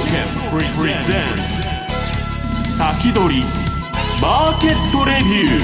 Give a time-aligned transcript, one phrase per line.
[0.50, 3.44] プレゼンツ先取り
[4.22, 5.60] マーケットレビュ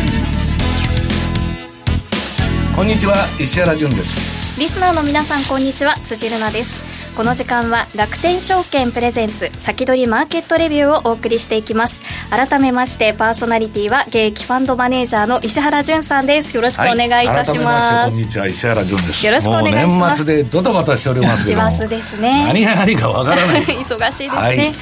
[2.74, 4.60] ーこんにちは石原潤です。
[4.60, 12.04] リスナーの皆さんこんにちは辻るなですこの時間は楽天証券プレゼンツ先取りマーケットレビューをお送りしていきます。
[12.30, 16.54] 改めましてパーソナリティは現役ファンドマネージャーの石原潤さんです。
[16.54, 19.26] よろしくお願いいたします、はい、こんにちは石原潤です。
[19.26, 20.24] よろしくお願いします。
[20.24, 22.44] 年末でドタバタしております師走ですね。
[22.46, 23.62] 何が何かわからない。
[23.66, 24.74] 忙しいですね、はい、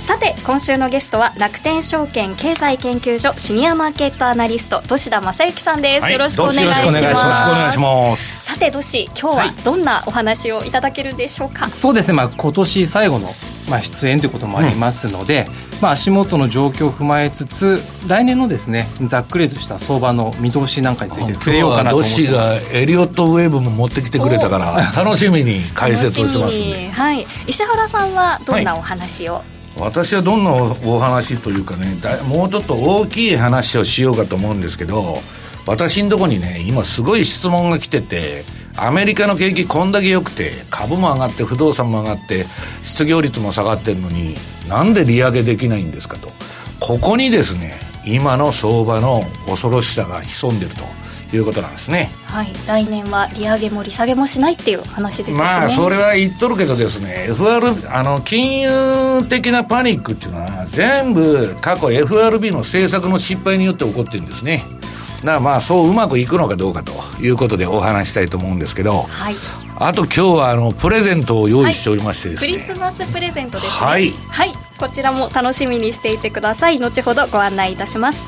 [0.00, 6.82] さて今週のゲストは楽天証券経済研究所シニアマーケットアナリスト土田正幸さんです、はい、よろしくお願いします。
[6.82, 8.40] よろしくお願いします。
[8.50, 12.14] さて土師今日はどんなお話をいただけるでしょうか、そうですね。
[12.14, 13.26] まあ今年最後の、
[13.70, 22.70] まあ、出演ということもありますので、うん、まあ、足元の状況を踏まえつつ来年のですねざっくりとした相場の見通しなんかについて触れようかなと思ってます。
[22.70, 29.42] がエリオットウェーブも持ってきてくれたから楽しみに解説をしますね、はい、石原さんはどんなお話を、はい。
[29.78, 31.96] 私はどんなお話というかね
[32.28, 35.16] もうちょっと大きい話をしようかと思うんですけど
[35.66, 38.44] 私のとこにね今すごい質問が来てて
[38.80, 42.46] アメリカの景気こんだけ良くて株も上がって不動産も上がって
[42.82, 44.36] 失業率も下がってるのに
[44.68, 46.30] なんで利上げできないんですかと。
[46.80, 47.74] ここにですね
[48.06, 52.10] 今の相場の恐ろしさが潜んでるということなんですね。
[52.24, 52.52] はい。
[52.66, 55.36] 来年は利上げも利下げもしないっていう話ですね。
[55.36, 58.70] まあそれは言っとるけどですね FR あの金融
[59.28, 64.64] 的なパニックっていうのは全部過去 FRB の政策の失敗によって起こってるんですね
[65.20, 69.34] だからまあそううまくいくのかどうかということでお話したいと思うんですけど、はい、
[69.76, 73.86] あと今日はあのプレゼントを用意しておりましてですね、はい、クリスマスプレゼントですね。
[73.86, 76.78] はい、はい、こちらも楽しみにしていてください。
[76.78, 78.26] 後ほどご案内いたします。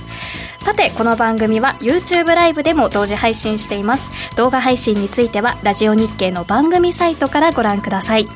[0.59, 4.11] さてこの番組は YouTube ライブでも同時配信しています。
[4.37, 8.27] 動画配信についてはラジオ日経の番組サイトからご覧ください。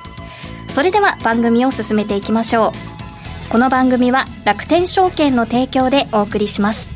[0.68, 2.96] それでは番組を進めていきましょう。
[3.48, 6.95] この番組は楽天証券の提供でお送りします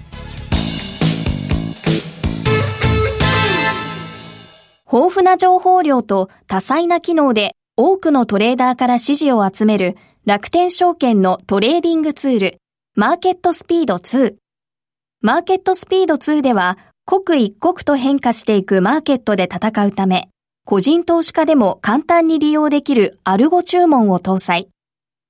[4.93, 12.59] 豊富な情報量と多彩な機能で多くのトレーダーから支持を集める楽天証券のトレーディングツール、
[12.97, 14.34] マーケットスピード2。
[15.23, 20.28] マーケットスピード2では、刻一刻と変化していくマーケットで戦うため、
[20.67, 24.69] 個人投資家でも簡単に利用できるアルゴ注文を搭載。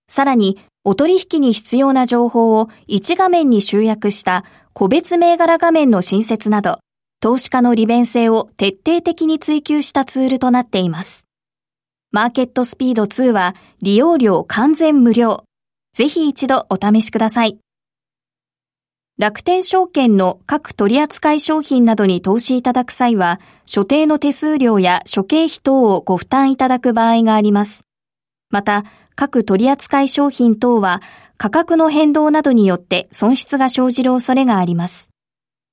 [0.08, 6.78] さらに、お取引に必要な情報を1画面に集約した個別銘柄画面の新設など、
[7.20, 11.26] 投資家の利便性を徹底的に追求したツールとなっています。
[12.12, 15.44] マーケットスピード2は利用料完全無料。
[15.92, 17.58] ぜひ一度お試しください。
[19.18, 27.84] 楽天証券の各取扱商品などに投資いただく際は、所定の手数料や諸経費等をご負担いただく場合があります。
[28.48, 31.02] また、各取扱商品等は
[31.36, 35.09] 価格の変動などによって損失が生じる恐れがあります。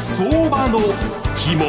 [0.00, 0.78] 相場の
[1.34, 1.64] 肝。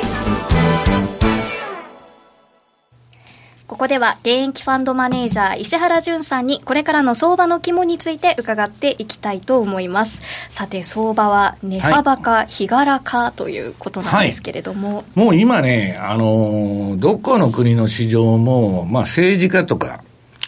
[3.66, 10.22] ここでは現役ファンドマネージャー石原淳さんにこれからの相場の肝について伺っていきたいと思います。
[10.50, 20.03] さて相場は値幅か日柄かということなんですけれども、はい、もう今ねあのどこの国の市場も、まあ、政治家とか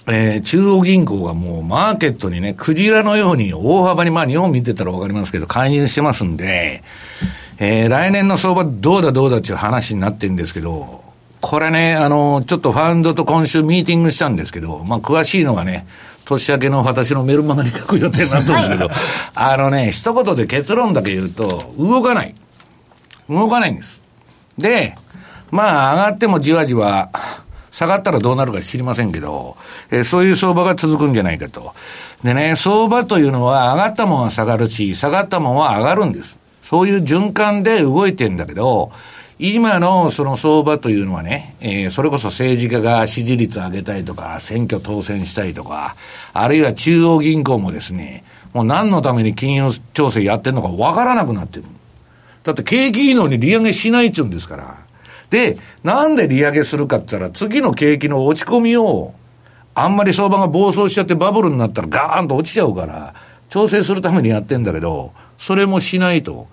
[0.08, 6.84] えー、中央銀行がもうマーケットにね、クジラのように大幅に、まあ日本見てたらわかりますけど、介入してますんで、
[7.64, 11.04] えー、来年の相場どうだどうだっていう話になってるんですけど、
[11.42, 15.86] これね、あの、ちょっとファンドと今週ミーティングしたんですけど、まあ、詳しいのがね、
[16.26, 18.96] 年明けの私のメルマガに書く予定になったんですけど、はい、
[19.36, 22.34] あのね、一言で結論だけ言うと、動かない。
[23.30, 24.02] 動かないんです。
[24.58, 24.98] で、
[25.52, 27.12] まあ、上がってもじわじわ、
[27.70, 29.56] 下がったらどうなるか知りませんけど、
[29.92, 31.76] えー、そういう相場が続くんじゃないかと。
[32.24, 36.41] でね、相場というのは上がったもんは下がるし、下がったもんは上がるんです。
[36.72, 38.94] そういう循環で動いてんだけど、
[39.40, 45.98] 今のその相場というのはね、えー、それこそ政治家が支持率上げたいとか、選挙当選したいとか、
[46.32, 48.24] あるいは中央銀行もですね、
[48.54, 51.66] もう何のために金融調整やってるのかわからなくなってる。
[52.44, 54.78] だって景気いいのに利上げしないっちゅうんですから。
[55.30, 59.14] で、なんで利上げするかって言ったら、次の景気の落ち込みを
[59.76, 63.14] あんまり相場が暴走しちゃってバブルになったらガーンと落ちちゃうから、
[63.50, 66.48] 調整するためにやってんだけど、それもしないと。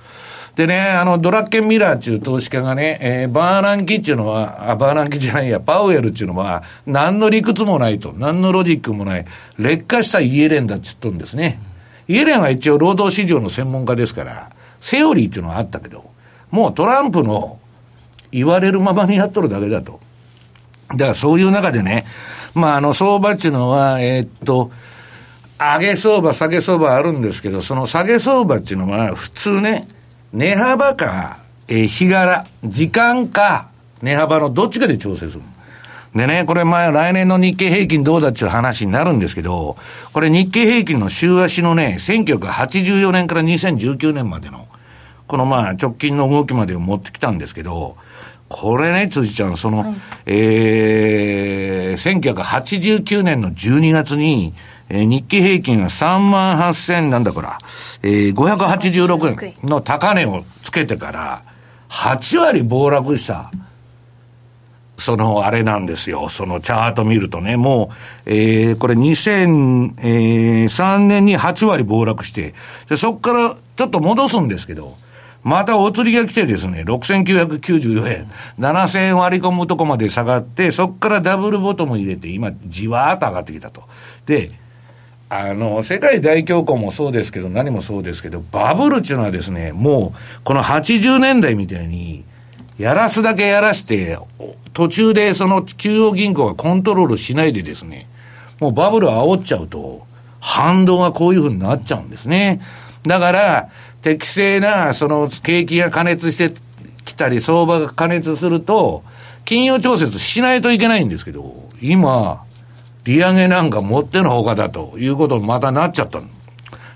[0.57, 9.27] でね、あの、ドラッケンミラーっていう投資家がね、えー、バーナンキっていうのは、あ、バーナンキじゃないや、パウエルっていうのは、何の理屈もないと、何のロジックもない、
[9.59, 11.61] 劣化したイエレンだって言っとるんですね。
[12.09, 14.51] イエレンは一応労働市場の専門家ですから、
[14.81, 16.11] セオリーっていうのはあったけど、
[16.51, 17.59] もうトランプの
[18.33, 20.01] 言われるままにやっとるだけだと。
[20.93, 22.07] だからそういう中でね、
[22.55, 24.71] まあ、あの、相場っていうのは、えー、っと、
[25.59, 29.89] 上げ相場、下げ相場あるんですけど、その下げ相場っていうのは、普通ね、
[30.33, 33.69] 値幅か、えー、日柄、時間か、
[34.03, 35.43] 値幅のどっちかで調整する。
[36.15, 39.77] でね、これ前、来年の日経平均どうだっていう話になるんですけど、
[40.13, 44.67] これ日経平均の週足のね、1984年から2019年までの、
[45.27, 47.97] このまあ直近の動きまでを持ってきたんですけど、
[48.49, 49.95] これね、辻ちゃん、その、はい、
[50.27, 54.55] えー、1989年の12月に、
[54.89, 57.59] えー、日経平均が3万8000なんだから、
[58.03, 61.43] えー、586円の高値をつけてから、
[61.89, 63.51] 8割暴落した。
[64.99, 66.29] その、あれなんですよ。
[66.29, 67.91] そのチャート見るとね、も
[68.27, 72.55] う、えー、これ2003年に8割暴落して、
[72.89, 74.97] で、そこからちょっと戻すんですけど、
[75.45, 83.85] またお釣りが来てですね、6994円、7000円割り込むとこまで下がって、そこからダブルボトム入れて、今、じわーっと上がってきたと。
[84.27, 84.51] で、
[85.31, 92.25] あの、世界大恐慌もそうですけど、何もそうですけど、バブルっていうのはですね、もう、この80年代みたいに、
[92.79, 94.19] やらすだけやらして、
[94.73, 98.09] 途中でその中央銀行がコントロールしないでですね、
[98.61, 100.07] もうバブル煽っちゃうと、
[100.41, 102.61] 反動がこういうふうになっちゃうんですね。
[103.03, 103.69] だから、
[104.01, 106.59] 適正な、その、景気が加熱して
[107.05, 109.03] きたり、相場が加熱すると、
[109.45, 112.45] 金融調節しないといけないんですけど、今、
[113.09, 116.21] 利上げなんか持ってのほかだということにまたなっちゃった。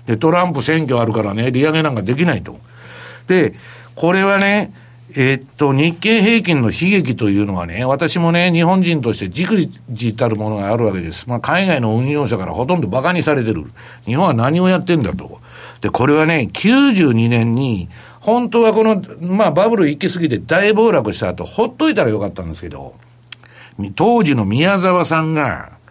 [0.05, 2.59] で、トランプ選挙あるからね、利上げなんかできないと。
[3.25, 3.55] で、
[3.95, 4.71] これはね、
[5.15, 9.57] えー、っと、日経平均の悲劇というのはね、私もね、日本人としてじく
[9.89, 11.27] じたるものがあるわけです。
[11.27, 13.65] まあ、海外の運用者からほとんど馬鹿にされてる。
[14.05, 15.41] 日本は何をやってんだと。
[15.81, 17.89] で、これはね、92年に、
[18.19, 22.93] 本当はこの、まあバブル行き過ぎて大暴落した後、ほっといたらよかったんですけど、
[23.95, 25.81] 当時の宮沢さんが、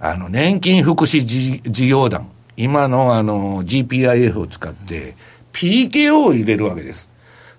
[0.00, 5.16] あの、年金福祉事業団、今のあの、GPIF を使って、
[5.52, 7.08] PKO を入れるわけです。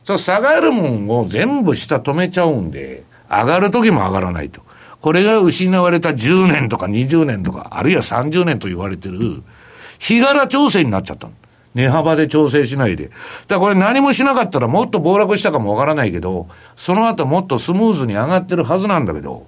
[0.04, 4.62] そ、下がるもんを全部下止めちゃうんで、上がる時も上がらないと。
[5.02, 9.44] これが失われた10年とか20年とか、あるいは30年と言われてる、
[10.00, 11.30] 日柄調整になっちゃった。
[11.76, 13.06] 値幅で調整しないで。
[13.08, 19.48] だからこれ何もしなかったらもっと暴落したかもわからないけど、その後もっとスムーズに上がってるはずなんだけど、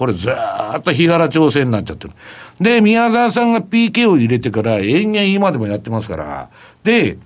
[0.00, 2.14] これずっと日柄調整になっちゃってる。
[2.58, 6.48] で、宮沢さんが PK を入れてから、延々今でもやってますから、
[6.82, 7.18] で、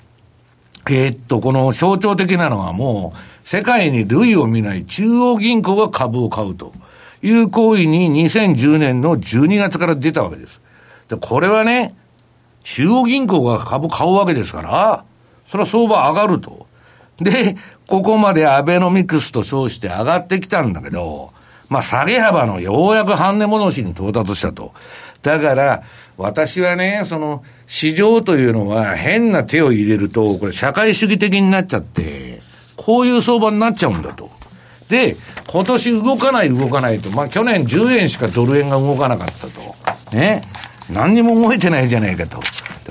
[0.91, 6.73] えー、っと、この象徴的なのはもう、世界に類を見ない中央銀行が株を買うと
[7.23, 10.61] いう行為に2010年の12月から出たわけです。
[11.09, 11.95] で、これはね、
[12.65, 15.05] 中央銀行が株買うわけですから、
[15.47, 16.67] それは相場上がると。
[17.19, 21.34] で、ここまでアベノミクスと称して上がってきたんだけど、
[21.75, 24.73] まあ下げ幅のようやく半値戻しに到達したと。
[25.23, 25.83] だから、
[26.17, 32.41] 私はね、その、市場というのは変な手を入れると、これ社会主義的になっちゃって、
[32.77, 34.31] こういう相場になっちゃうんだと。
[34.89, 35.17] で、
[35.49, 40.17] 今年動かない動かないと、まあ去年10円しかドル円が動かなかったと。
[40.17, 40.43] ね。
[40.91, 42.41] 何にも動いてないじゃないかと。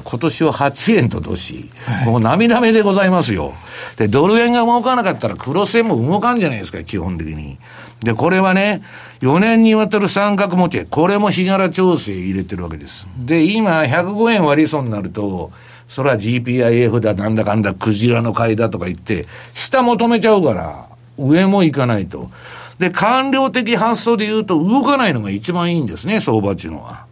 [0.02, 3.54] 今年は8円と年、はい、もう涙目でございますよ。
[3.98, 7.60] で、ドル円が動かなかったらクロス円も動かんじゃないですか、基本的に。
[8.02, 8.82] で、これはね、
[9.22, 13.08] 4年にわたる三角持ち、これも日柄調整入れてるわけです。
[13.18, 15.52] で、今、105円割りそうになると、
[15.88, 22.32] それは GPIF だ、なんだかんだ、クジラの買いだとか言って、下求めちゃうから、上も行かないと。
[22.80, 27.06] で、官僚的発想で言うと、動かないのが一番いいんですね、相場っていうのは。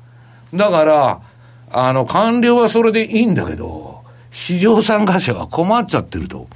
[0.53, 1.21] だから、
[1.71, 6.47] あの、官僚はそれでいいんだけど、市場参加者は困っちゃってると。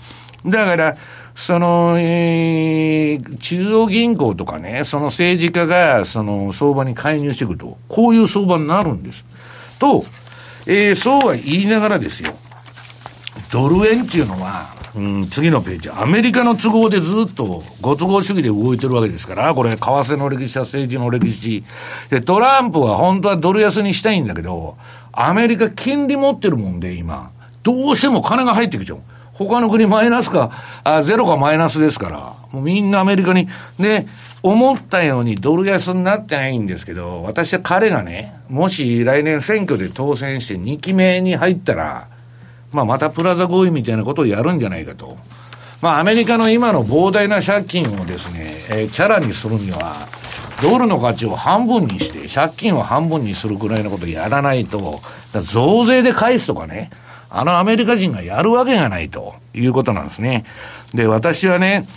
[0.46, 0.98] だから、
[1.34, 9.26] その、えー、中央銀行とかね、その政治家が、その、相場に介入していくと、こういう相場になるんです。
[9.80, 10.06] と、
[10.66, 12.34] えー、そうは言いながらですよ、
[13.52, 21.66] ドル円っていうのは、うん、次のページ、アメリカの都合でずっとご都合主義で動いてるわけですから、これ、為替の歴史は政治の歴史。
[22.10, 24.78] で、トランプは本当はドル安にしたいんだけど、
[25.12, 29.00] アメリカ金利持ってるもんで、今、どうしても金が入ってきちゃう。
[29.34, 30.52] 他の国マイナスか、
[30.86, 32.18] あ、ゼロかマイナスですから、
[32.54, 34.08] もうみんなアメリカに、で、
[34.44, 42.08] 思ったようにドル安になってないんですけど、私は彼がね、もし来年選挙で当選して2期目に入ったら、
[42.76, 45.18] まあまたプラザ合意みたいなことをやるんじゃないかと。
[45.82, 50.08] まあアメリカの今の膨大な借金をですね、えー、チャラにするには、
[50.62, 55.02] ドルの価値を半分にして、借金を半分にするぐらいのことをやらないと、
[55.34, 56.90] 増税で返すとかね、
[57.30, 60.46] あのアメリカ人がやるわけがないということなんですね。
[60.94, 61.88] で、私はね、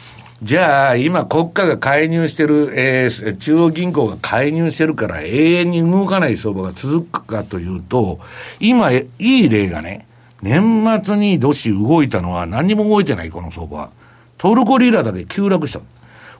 [0.43, 8.21] じゃあ、今国家が介入してる、えー、中央銀行が介入してるから永遠に動かない相場が続くかというと、
[8.61, 10.07] 今、いい例がね、
[10.42, 13.90] 年末にどし動いたのは何にも動いてない、この相場は。
[14.37, 15.80] トルコリラだけ急落した。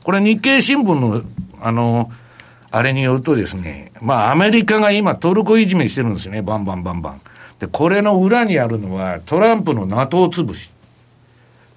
[0.05, 1.23] これ日経新聞の、
[1.61, 2.11] あの、
[2.71, 7.21] あれによるとですね、まあアメリカが今トルコいじめしてるんですよね、バンバンバンバン。
[7.59, 10.71] で、これの裏にあるのは、トランプの NATO 潰し。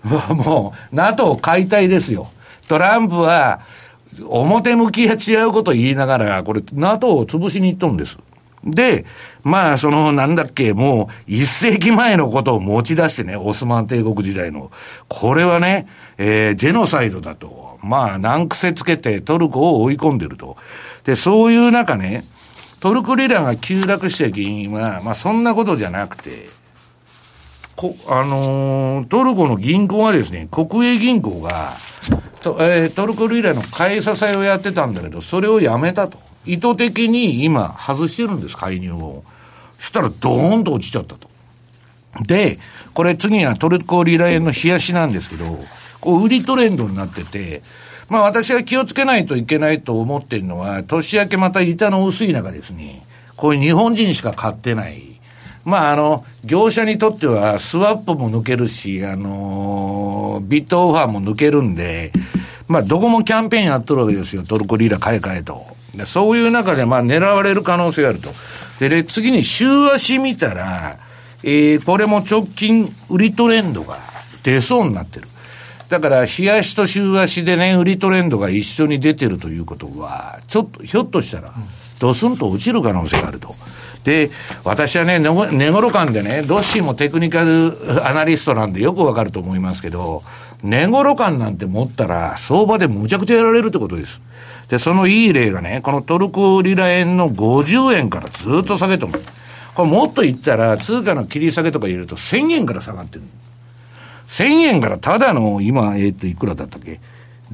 [0.29, 2.29] もう、NATO 解体ですよ。
[2.67, 3.61] トランプは、
[4.27, 8.17] 表向きは違うことを言いながら、これ、NATO を潰しに行っとるんです。
[8.63, 9.05] で、
[9.43, 14.71] まあ、その、なんだっけ、もう、一世紀前のことを持ち出してね、オスマン帝国時代の。
[15.07, 15.87] これはね、
[16.17, 17.79] えー、ジェノサイドだと。
[17.81, 20.57] まあ、難癖つけてトルコを追い込んでると。
[21.03, 22.23] で、そういう中ね、
[22.81, 26.49] トルコリラが急落した原因は、まあそんなことじゃなくて、
[27.75, 31.73] こあのー、トルコの銀行はですね、国営銀行が、
[32.41, 36.17] とえー、トルコリラの買い支えをやってたんだけど、それをやめたと。
[36.45, 39.23] 意図的に今外してるんです、介入を。
[39.77, 41.29] そしたらドーンと落ちちゃったと。
[42.27, 42.59] で、
[42.93, 45.59] これ次はトルコリラ円の冷やしなんですけど、
[46.01, 47.61] こう売りトレンドになってて、
[48.09, 53.05] まあ私が気をつけないといけないと思ってるのは、年明けまた板の薄い中ですね、
[53.37, 55.03] こういう日本人しか買ってない。
[55.63, 62.11] まああの、業者にとってはスワップも抜けるし、あのビットオファーも抜けるんで、
[62.67, 65.65] まあどこもキャンペーンやっとるわけですよ、トルコリラ買い替えと。
[66.05, 68.31] そういう中でまあ狙われる可能性があると。
[68.79, 70.97] で、次に週足見たら、
[71.43, 73.97] えー、これも直近売りトレンドが
[74.43, 75.27] 出そうになってる。
[75.89, 81.53] だから、日足と週足でね、売りトレンドが一緒に出てるということは、ちょっと、ひょっとしたら、
[81.99, 83.53] ドスンと落ちる可能性があると。
[84.05, 84.31] で、
[84.63, 90.23] 私はね、寝頃感でね、どっしーもテクニカルアナリストなんでよくわかると思いますけど、
[90.63, 94.21] 寝頃感なんて持ったら、相場でむちゃくちゃやられるってことです。
[94.69, 99.11] で、そのいい例がね、このトルコリラ円の50円からずっと下げても
[99.73, 103.23] これもっと言ったら、通貨の切り下げとか入れると1000円から下がってる。
[104.27, 106.99] 1000円からただの、今、えっ、ー、と、いくらだったっけ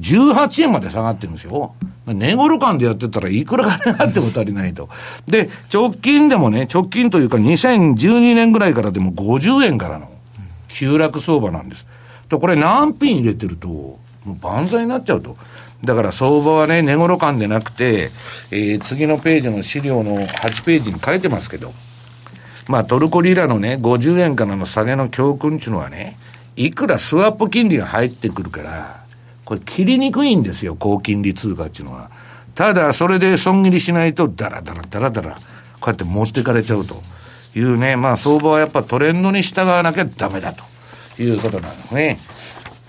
[0.00, 1.74] ?18 円まで下がってるんですよ。
[2.06, 4.88] 値頃感でやってたらいくら金があっても足りないと。
[5.26, 10.10] で、直近でもね、直近というか2012年ぐらいからでも50円からの
[10.68, 11.86] 急落相場なんです。
[12.28, 15.36] と、これ何品入れてると、もう万歳になっちゃうと。
[15.84, 18.10] だから相場はね、値頃感でなくて、
[18.50, 21.72] えー、次のページの資料の8ページに書いてますけど、
[22.68, 26.18] まあトルコリラのね、50円からの下げの教訓っていうのはね、
[26.56, 29.04] いくらスワップ金利が入ってくるから、
[29.44, 32.10] これ切りにくいんですよ、高金利通貨っていうのは。
[32.54, 35.36] ただ、それで損切りしないと、だらだらだらだら、
[35.80, 37.00] こうやって持ってかれちゃうと
[37.54, 40.64] いうね、まあ相場はやっぱトレンドに従わなきゃダメだと
[41.22, 42.18] いうことなんですね。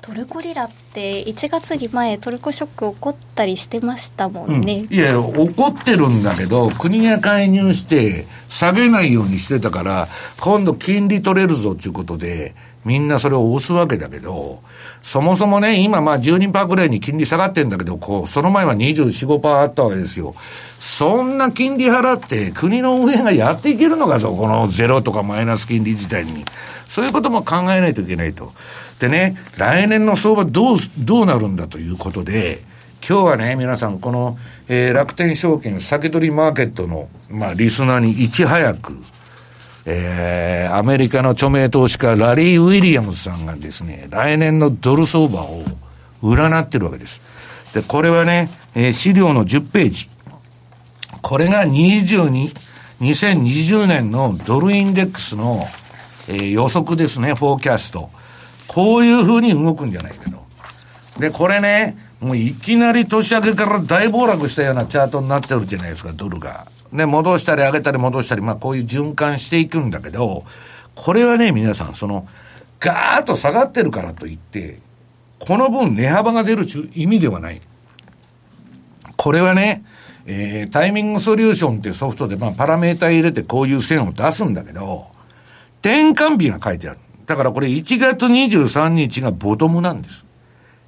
[0.01, 10.07] トルコリラって1月に前トルコショック起こったりしてましたもんね、うん、いや起こってるんだけど国が介入して下げないようにしてたから
[10.39, 14.61] 今度金利取れるぞっていうことでみんなそれを押すわけだけど、
[15.01, 20.33] そもそもね、今まあ12%ぐらいに金利下がってんだけど、こう、その前は24、5%あったわけですよ。
[20.79, 26.45] そんな金利払って国の運営がやっていけるのかと、このゼロとかマイナス金利自体に。
[26.87, 28.51] そういうことも考えないといけないと。
[28.99, 32.61] でね、来年の相場どう、どうなるんだということで、
[33.07, 34.37] 今日はね、皆さん、この、
[34.67, 38.97] えー、楽天証券先取りマーケットの、まあ、リスナーにいち早く、
[39.91, 45.63] えー、アメリカの著名投資家、ラリー・ウィリアムズさんがですね、来年のドル相場を
[46.21, 47.19] 占ってるわけです。
[47.73, 50.07] で、これはね、えー、資料の10ページ。
[51.23, 52.53] これが22、
[53.01, 55.65] 2020年のドルインデックスの、
[56.27, 58.11] えー、予測ですね、フォーキャスト。
[58.67, 60.37] こういう風に動くんじゃないかと。
[61.19, 66.67] で、これね、もういきなり年明けから大暴落したようなチャートになってるじゃないですか、ドルが。
[66.91, 70.43] ね、戻したり上げたり戻したり、まあこういう循環していくんだけど、
[70.95, 72.27] これはね、皆さん、その、
[72.79, 74.79] ガーッと下がってるからといって、
[75.39, 77.61] この分値幅が出る意味ではない。
[79.15, 79.83] これはね、
[80.25, 85.07] えー、タイミングソリューションっていうソフトで、まあ、パラメータ入れてこういう線を出すんだけど、
[85.81, 86.99] 転換日が書いてある。
[87.25, 90.25] だからこれ1月23日がボトムなんです。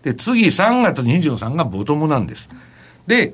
[0.04, 2.50] で、次3月23がボトムなんです。
[3.08, 3.34] で、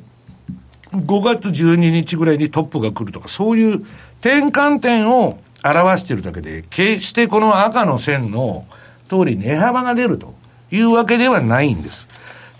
[0.91, 3.85] 5月12日ぐらいにトップが来るとか、そういう
[4.19, 8.65] 転換点を表しているだけで、決してこの赤の線の
[9.09, 10.33] 通り値幅が出ると
[10.71, 12.07] いうわけではないんです。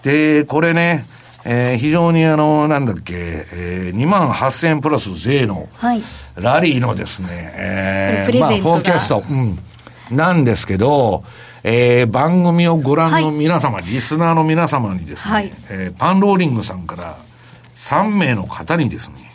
[0.04, 1.06] で、これね、
[1.46, 3.14] えー、非常にあの、なんだっけ、
[3.54, 5.70] えー、2万8000円プラス税の、
[6.36, 9.58] ラリーのですね、えー、まあ、フォーキャスト、うん、
[10.12, 11.24] なんですけど、
[11.64, 17.18] えー、番組をご覧の皆様、はい、リスナーの皆様にですね、はい、えー、パンローリングさんから
[17.78, 19.32] 3名の方にですね、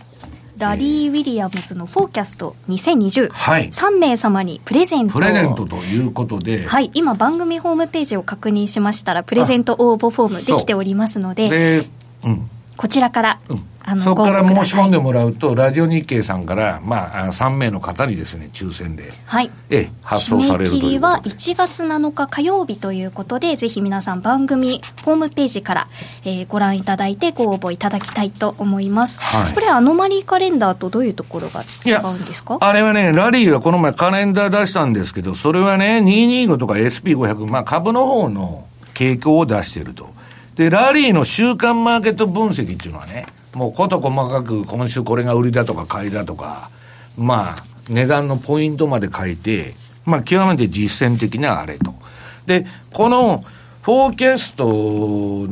[0.58, 11.88] ラリー・ウィリアムズのフォーキャスト2020、はい、3名様にプレゼントプレゼントということで、はい、今番組ホームページを確認しましたらプレゼント応募フォームできておりますのでで、
[12.24, 25.88] うん、こちらから、うんあのそこから申し込んでもらうと、ラジオ日経さんから、まあ、3名の方にですね、抽選で、はい、え発送されるという切りは1月7日火曜日ということで、ぜひ皆さん番組ホームページから、
[26.24, 29.18] えー、ご覧いただいてご応募いただきたいと思います。
[29.20, 32.58] はい、これ、アノマリーカレンダーとどういうところが違うんですか？
[32.60, 40.10] あれはね、ラリーはこの前カレンダー出したんですけど、それはね、225とか SP500、まあ株の方の傾向を出していると。
[40.54, 46.70] で、ラリーの週間マーケット分析っていうのはね、もうこと細かく今週これが売りだとか買いだとか、
[47.16, 47.56] まあ、
[47.88, 51.94] 値段のポイントまで書いて、まあ、極めて実践的なあれと。
[52.46, 53.44] で、この、
[53.82, 54.64] フォーキャスト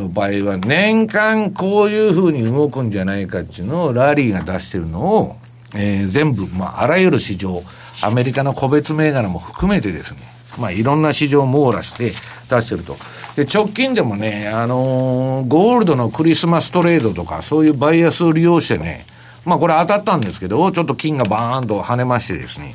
[0.01, 5.37] の場合は年間こういうふうに動くんじゃないかっていうのをラリーが出してるのを、
[5.75, 7.61] えー、全部、まあ、あらゆる市場、
[8.03, 10.21] アメリカの個別銘柄も含めてですね、
[10.61, 12.13] まあ、いろんな市場を網羅して
[12.51, 12.97] 出してると。
[13.37, 19.07] で、直近でもね、あのー、ゴールドのクリスマストレードとか、そういうバイアスを利用してね、
[19.45, 22.75] まあこれ当たったんですけど、ちょっと金がバーンと跳ねましてですね、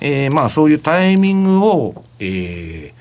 [0.00, 2.94] えー、まあそういうタイミングを、え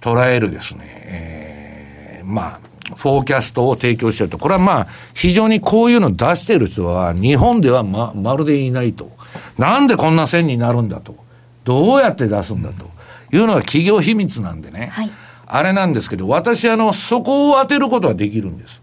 [0.00, 4.38] ー、捉えるですね、えー、まあ、フォーキャストを提供してると。
[4.38, 9.10] これはまあ、非常にこういうの出してる人は、日本ではま、まるでいないと。
[9.56, 11.16] なんでこんな線になるんだと。
[11.64, 12.90] どうやって出すんだと。
[13.32, 14.90] いうのは企業秘密なんでね。
[14.92, 15.10] はい
[15.54, 18.80] あれなんですけど、私、あの、そこを当てることはできるんです。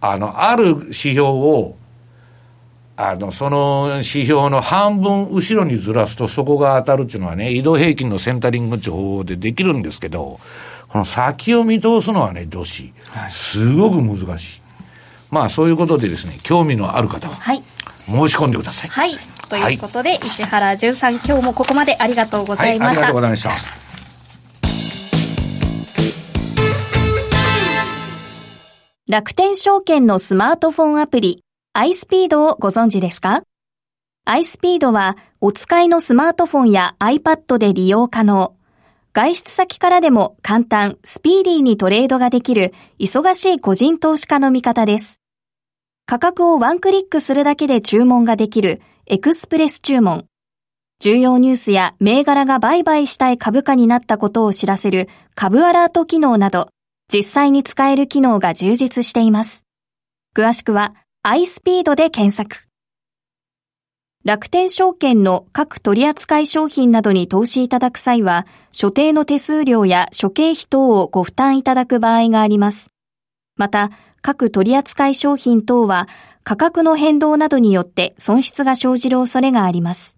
[0.00, 1.74] あの、ある指標を、
[2.96, 10.38] あの、その指標の半分後ろにずらすとそこが当たるっていうのはね、移動平均のセンタリング地方でできるんですけど、
[10.86, 12.92] この先を見通すのはね、どし、
[13.28, 14.60] すごく難しい。
[15.32, 18.90] まあ、そういうことでですね、興味のある方は、申し込んでください。
[18.90, 19.18] はい。
[19.48, 22.84] ということで、はい、石原淳さん、今日もここまでありがとうございました。
[22.84, 23.81] はい、ありがとうございました。
[29.08, 31.42] 楽天証券のスマートフォンアプリ
[31.76, 33.42] iSpeed をご存知ですか
[34.28, 38.54] ？iSpeed はお使いのスマートフォンや iPad で利用可能。
[39.12, 45.20] 外出先からでも簡単、スピーディーにトレードができる忙しい個人投資家の味方です。
[46.06, 50.26] 価格をワンクリックするだけで注文ができるエクスプレス注文。
[51.00, 56.68] 重要ニュースや銘柄が売買したい株価になったことを知らせる株アラート機能など
[57.12, 59.64] 実際に使える機能が充実しています。
[60.34, 60.94] 詳しくは
[61.26, 62.68] iSpeed で検索。
[64.24, 72.90] 楽天証券の各取扱商品などに投資いただく際は、所定の手数料や諸経費等をご負担いただく場合があります。
[73.56, 73.90] また、
[74.22, 76.08] 各取扱商品等は
[76.44, 80.16] 価格の変動などによって損失が生じる恐れがあります。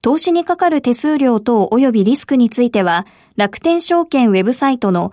[0.00, 3.04] 投資にかかる手数料等及びリスクについては、
[3.36, 5.12] 楽天証券ウェブサイトの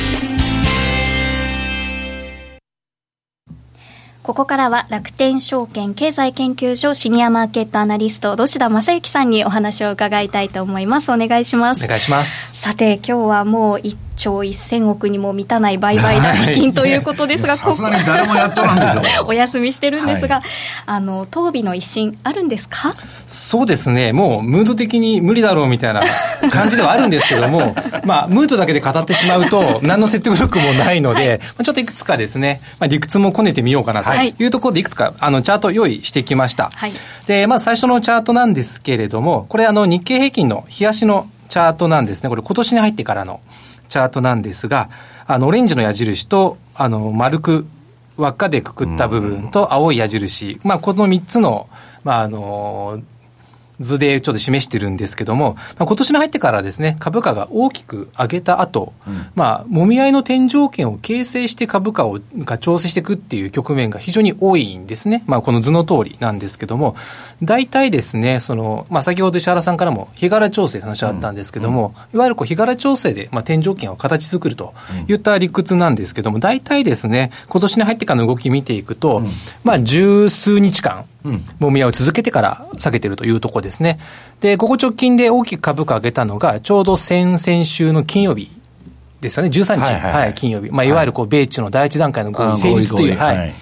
[4.23, 11.11] ここからは楽天証券経済研究所シニアマーケットアナリスト土田正幸さんにお話を伺いたいと思います。
[11.11, 11.85] お願いします。
[11.85, 12.55] お願いします。
[12.55, 20.43] さて今日はもう1兆1000億にも満たない売買代金ということですが、 さすがに誰もやっとらんでしょうお休みしてるんですが、はい、
[20.85, 22.93] あの当備の一新あるんですか？
[23.25, 24.13] そうですね。
[24.13, 26.03] もうムード的に無理だろうみたいな
[26.51, 34.45] 感じではあるんですけども まあムードだけで語ってしまうと何の説得力もないので、はい、ちょっといくつかですね、まあ、理屈もこねてみようかなとい。
[34.45, 36.93] うところでいくつかあのチャート用意してきました、はい、
[37.25, 42.29] でまず最初のチャートなんですけれどもこれあの日経平均の冷やしのチャートなんですね。
[42.29, 43.41] これ今年に入ってからの
[43.91, 44.89] チャートなんですが、
[45.27, 47.67] あの、オレンジの矢印と、あの、丸く、
[48.15, 51.67] 輪っかでくくった部分と青い矢印、まあ、この3つの、
[52.05, 53.01] まあ、あの、
[53.81, 65.23] 図でちょっと示してるんですけども、まあ、今年に入ってからですね、株価が大きく上げた後、うん、まあ、もみ合いの天井圏を形成して株価をが調整していくっていう局面が非常に多いんですね。
[65.25, 66.95] まあ、この図の通りなんですけども、
[67.43, 74.73] 大体ですね、その、まあ、先ほど石原さんからも日柄調整の話があったんですけども、うん、いわゆるこう日柄調整で、まあ、天井圏を形作ると
[75.07, 79.27] いった理屈なんですけども、大体ですね、今年に入ってからの動き見ていくと、うん、
[79.63, 81.05] まあ、十数日間、
[81.59, 83.99] もみ合いを続けてから下げてるというところですね。
[84.39, 88.51] で、ここ直近で大きく株価上げたのが、ちょうど先々週の金曜日
[89.21, 90.69] ですよね、13日、はい、はいはい、金曜日。
[90.69, 93.53] まあ、いわゆるこう、米中の第一段階の合意成立という、はい。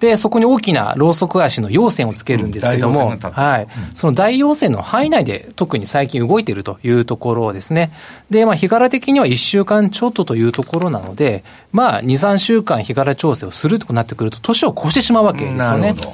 [0.00, 3.66] で、そこに大きなローソク足の陽線をつけるんですけども、うん、はい。
[3.94, 7.92] その大陽線の範囲内で特に最近動いているというところですね。
[8.30, 15.94] で、まあ、日柄的には1週間ちょっとというところなので、まあ、2、3週間日柄調整をするとなってくると、年を越してしまうわけですよね。
[15.94, 16.10] と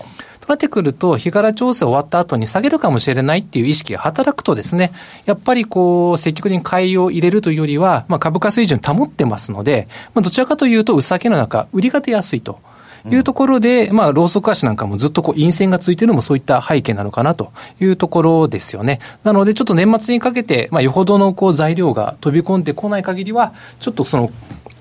[0.49, 4.93] なってくると、日柄調整終わった後に下げるかもしれないっていう意識が働くとですね、
[5.25, 12.61] やっぱりこう、積極的に買いを入れるというよりは、まあ、株価水準保ってますので、まあ、どちらかというと、うさけの中、売りが出やすいと。
[13.11, 19.01] いうところで、まあ、ローソク足なんかもずっとこう、陰線がついているのもそういった背景なのかなというところですよね。
[19.25, 24.31] なので、ちょっと年末にかけて、まあ、よほどのこう、材料が飛び込んでこない限りは、ちょっとその、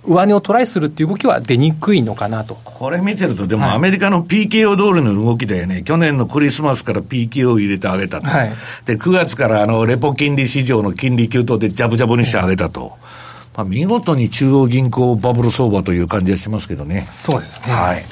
[0.07, 2.55] 上値をトライするっていう動きは出にくいのかなと。
[2.63, 8.27] これ見てると、でもアメリカの PKO 通りの動きだよね、はい、去年のクリスマスから PKO を入れてあげたと。
[8.27, 8.53] はい、
[8.85, 12.97] で、9月からあの、レポ金利市場の金利急騰でジャブジャブにしてあげたと。
[13.55, 17.07] まあ、見事に中央銀行バブル相場という感じがしますけどね。
[17.15, 17.73] そうですね。
[17.73, 18.03] はい。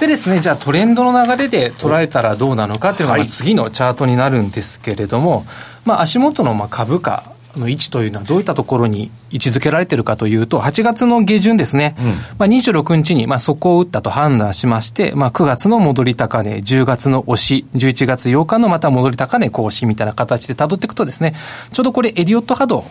[0.00, 5.44] でですね、じゃあトレンドの流れで捉えたらどうなのかというのが次のチャートになるんですけれども、
[5.84, 21.34] まあ足元のまあ株価の位置というのはどういったところに位置づけられているかというと、8月の下旬ですね、うん、まあ、26日にまあ底を打ったと判断しまして、まあ、9月の戻り高値、10月の押し、11月8日のまた戻り高値更新みたいな形で辿っていくとですね、
[21.72, 22.84] ちょうどこれエリオット波動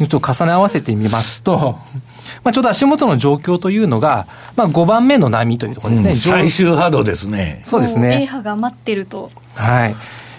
[0.00, 1.78] にと重ね合わせてみますと、
[2.42, 4.26] まあ、ちょうど足元の状況というのが、
[4.56, 6.10] まあ、5番目の波というところですね。
[6.10, 7.62] うん、最終波動ですね。
[7.64, 8.22] そうですね。
[8.22, 9.30] A 波が待ってると。
[9.54, 9.94] はい。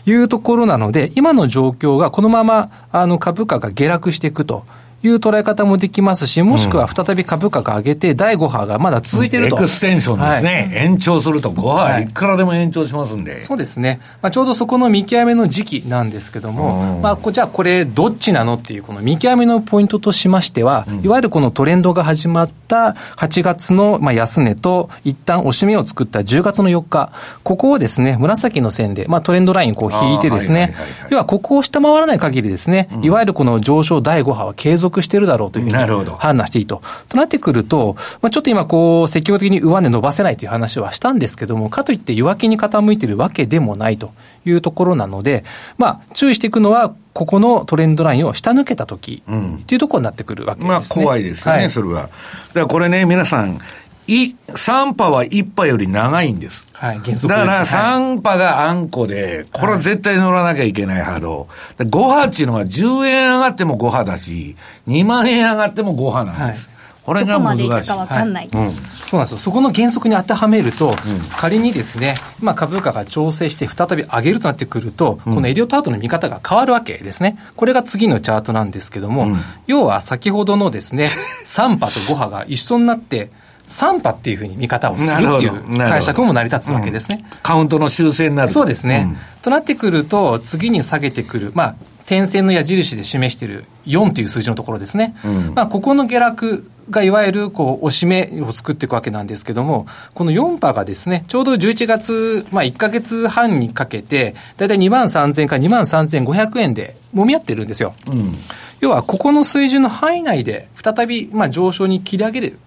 [0.07, 4.65] いうところなので、今の状況がこのままあの株価が下落していくと。
[5.05, 9.55] いう捉え方もできますし、もしくは再び株価が上げて、第5波がまだ続いていると。
[9.57, 10.69] エクステンションですね。
[10.73, 13.41] はい、延長すると5波、いくらでも延長しますんで。
[13.41, 13.99] そうですね。
[14.21, 27.11] まあ、ちょうどそこの見極めの時期なんですけども、まあ、じゃあこれどっちなのっていう、この見極めのポイントとしましては、いわゆるこのトレンドが始まった8月のまあ安値と、一旦押し目を作った10月の4日、
[27.43, 30.73] ここをですね、紫の線で、まあ、トレンドラインこう引いてですね、
[31.09, 35.75] 要はここを下回らない限りですね、いわゆるこの上昇第5波は継続しているだろうというふうに
[36.17, 36.81] 判断していいと。
[37.10, 44.12] となってくると、まあ、ちょっと今こう、積極的に上値伸ばせないという話はしたんですけども、かといって弱気に傾いているわけでもないと
[44.45, 45.43] いうところなので、
[45.77, 50.69] まあ、注意していくのは、ここのトレンドラインを下抜けたとき、うん、っていうところになってくるわけですね。
[50.69, 52.01] まあ、怖いですよね、はい、それは。
[52.01, 52.10] だか
[52.55, 53.60] らこれね、皆さん、
[54.07, 56.65] い、3波は1波より長いんです。
[56.73, 61.47] はい、原則だから3波があんこで、これは絶対乗らなきゃいけない波動。
[61.77, 64.55] 5波っていうのは10円上がっても5波だし、
[64.87, 66.67] 2万円上がっても5波なんです。
[66.67, 67.67] はいこれが難しい。
[67.67, 69.37] どこか分かんない、はいうん、そうなんですよ。
[69.37, 70.95] そこの原則に当てはめると、うん、
[71.37, 77.37] 仮にですね、ま株価が調整して再び上げるとなってくると、うん、このエリオットハートの見方が変わるわけですね。
[77.55, 79.27] これが次のチャートなんですけども、
[79.67, 81.09] 要は先ほどのですね、
[81.45, 83.29] 3波と5波が一緒になって、
[83.67, 87.19] 3波っていうふうに見方をするっていう解釈も成り立つわけですね。
[87.21, 89.08] うん、カウントの修正になるそうですね。
[89.10, 91.75] うん、となってくると、次に下げてくる、まあ、
[92.06, 95.15] 点線の矢印で示している4という数字のところですね。
[95.25, 107.95] うん、まあ、ここの下落がいわゆるこう押し目を作っていくわけなんですけども、この4波がですね、ちょうど11月、まあ1か月半にかけて、だいたい2万3000から2万3500円で揉み合ってるんですよ。
[108.08, 108.36] うん、
[108.82, 112.60] 要は、ここの水準の範囲内で再びまあ上昇に切り上げる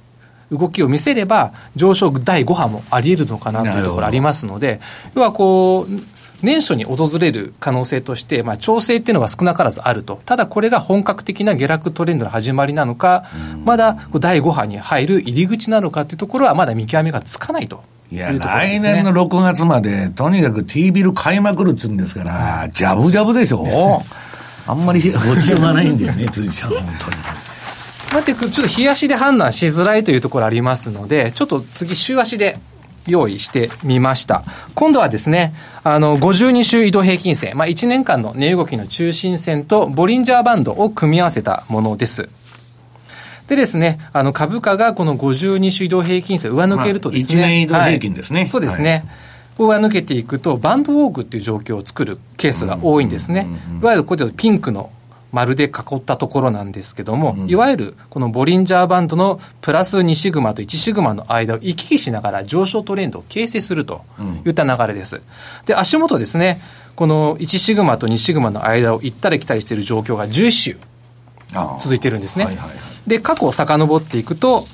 [0.50, 4.80] 動きを見せれば、上昇第5波もあり得るのかなというところありますので、
[5.14, 5.92] 要はこう、
[6.42, 10.20] 年初に訪れる可能性として、まあ、調整っていうのは少なからずあると。
[10.24, 13.24] ただこれが本格的な下落トレンドの始まりなのか、
[13.64, 17.82] まだ第5波に入る入り口なのかというところはまだ見極めがつかないと。
[18.10, 24.02] いや、来年の6月まで、とにかく T ビル買いまくるっつうんですから、ジャブジャブでしょ。
[24.66, 27.16] あんまり落ちようがないんだよね、辻ちゃん、本当に。
[28.12, 32.58] 待ってくちょっと日足で判断しづらいというところありますので、ちょっと次、週足で
[33.06, 34.44] 用意してみました。
[34.74, 35.52] 今度はですね、
[35.84, 42.28] あの、52週移動平均線、まあ、1年間の値動きの中心線とボリンジャーバンドを組み合わせたものです。
[43.46, 48.40] でですね、あの株価がこの52週移動平均線を上抜けるとですね、まあ、1年移動平均ですね。
[48.40, 49.04] はい、そうですね。
[49.58, 53.48] 上抜けていくと、バンドウォークっていう状況を作るケースが多いんですね。
[53.80, 54.90] いわゆるこういうピンクの
[55.32, 64.02] 丸で囲ったところなんですけども、うん、いわゆるこのボリンジャーバンドのプラス2シグマと1シグマの間を行き来しながら上昇トレンドを形成すると
[64.46, 65.20] いった流れです。
[65.66, 66.60] で、足元ですね、
[66.96, 70.76] この1シグマと2シグマの間を行ったり来たりしている状況が11週
[71.80, 72.44] 続いてるんですね。
[72.44, 74.66] はいはいはい、で、過去を遡っていくと、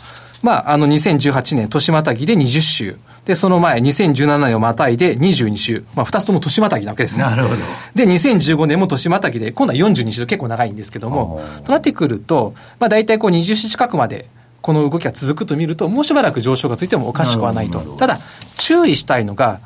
[0.43, 2.97] まあ、あの2018年年またぎで20週。
[3.25, 5.85] で、その前、2017年をまたいで22週。
[5.95, 7.25] まあ、二つとも年またぎなわけですね。
[7.25, 7.57] なるほど。
[7.95, 14.27] で、2015年も年またぎで、今度は42週と結構長いんですけども、となってくると、まあ、大体こう20週近くまで、
[14.61, 17.81] この動きが続くと見ると、もうしばらく上昇がついてもおかしくはないと。
[17.99, 18.19] ただ、
[18.59, 19.61] 注意したいのが、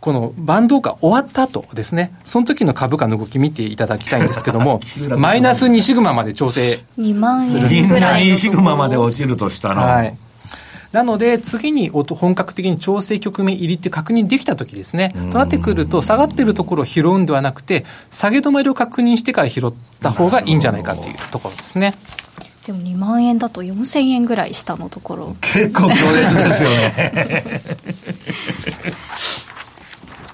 [0.00, 4.80] このバンドが終わった後ですね、その時の株価の動き見ていただきたいんですけども、
[5.16, 6.84] マイナス2シグマまで調整する。
[6.98, 9.80] 2万円みんな2シグマまで落ちるとしたら。
[9.80, 10.14] はい。
[10.94, 21.94] なので、次に本格的に調整局面入りって確認できたときですね、となってくると、下がってるところを拾うんではなくて、下げ止まりを確認してから拾った方がいいんじゃないかというところですね。
[22.64, 25.36] でも2万円だと4000円ぐらい下のところ。
[25.40, 27.52] 結構強烈ですよね。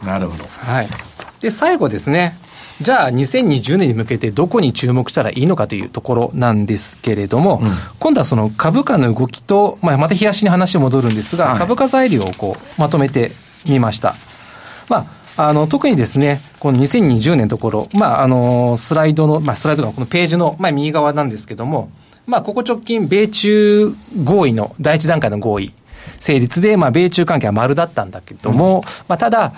[0.06, 0.44] なるほど。
[0.44, 0.88] はい。
[1.40, 2.38] で最後ですね
[2.80, 13.32] じゃあ2020年に向けてどこに注目したらいいのかというところなんですけれども、うん、今度はその株価の動きと、まあ、また冷やしに話戻るんですが、はい、株価材料をこうまとめて
[13.68, 14.14] みました。
[14.88, 21.90] まあ、あの、特にですね、この2020年のところ、まあ、あの、スライドの、まあ、スライドのこのページの、まあ、右側なんですけども、
[22.26, 25.72] まあ、ここ直近、米中合意の、第一段階の合意、
[26.18, 29.52] 成立で、まあ、米中関係は丸だったんだけども、うん、まあ、ただ、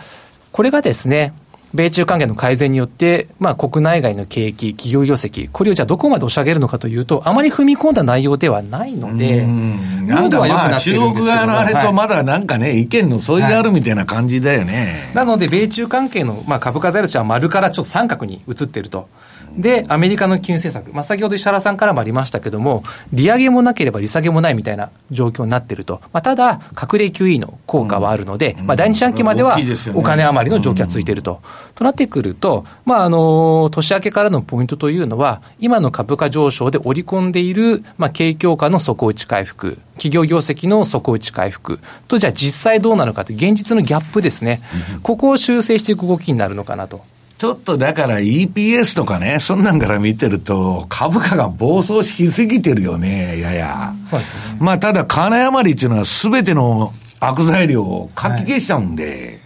[0.53, 1.33] これがですね、
[1.75, 15.11] 米中関係の改善によって、まあ、国内外の景気、企業業績、これをじゃあどこまで押し上げるのかというと、あまり踏み込んだ内容ではないので、なんかまあ、中国側のあれとまだなんかね、はい、意見の相違があるみたいな感じだよね。
[15.15, 19.09] なので、米中関係の、まあ、株価材料としては丸からちょっと三角に移っていると。
[19.57, 29.59] で、アメリカの金融政策、まあ、先ほど石原さんからもありましたけども、利上げもなければ利下げもないみたいな状況になっていると、まあ、ただ、隠れ QE の効果はあるので、うん、まあ、第二四半期までは
[29.95, 31.41] お金余りの状況がついていると。
[31.75, 41.79] となってくると、まあ、あの年明けからのポイントというのは、今の株価上昇で織り込んでいる、まあ、景況下の底打ち回復、企業業績の底打ち回復。
[42.09, 44.61] と、じゃあ実際どうなのかという現実のギャップですね、
[45.03, 47.03] ここを修正していく動きになるのかなと。
[47.43, 53.93] ちょっとだから EPS とかね、そんなんから見てると、株価が暴走しすぎてるよね、やや。
[54.07, 54.59] そうですね。
[54.61, 59.41] まあ、ただ、金余りっていうのは、すべての悪材料をかき消しちゃうんで。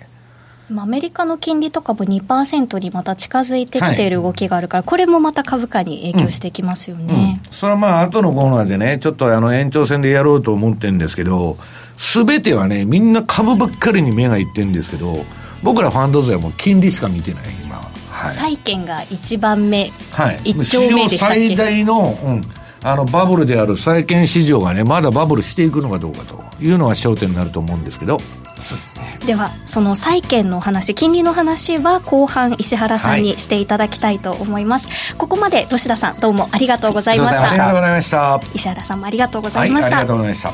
[0.68, 7.06] はい、アメリカの金利とかも2%にまた近づいてきている動きがあるから、はい、これもまた株価に影響してきますよね。
[7.08, 11.56] うんうん、それはまあ、後のコーナーでね、ちょっとあの延長戦でやろうと思ってるんですけど、
[11.96, 15.24] すべてはね、みんな株ばっかりに目がいってるんですけど、
[15.62, 17.65] 僕らファンド税はもう金利しか見てない。
[18.26, 22.42] はい、債券が1番目、はい、1丁目でしたっけ最大の、うん、
[22.82, 28.18] あのバブルである債券市場がねまだバブルしていくのかどうかというのが焦点になると思うんですけど。
[28.56, 37.50] そうですね、ではその債券の話金利の話は後半石原さんにしていただきたいと思います、はい、ここまで吉田さんどうもありがとうございました。
[37.50, 38.40] ありがとうございました。
[38.54, 40.52] 石原さんもありがとうございました、はい、ありがとうございました。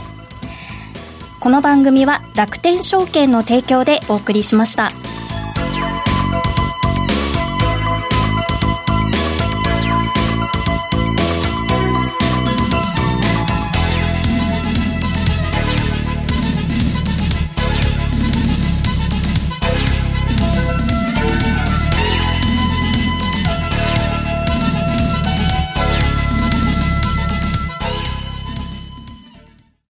[1.40, 4.92] この番組は楽天証券の提供でお送りしました。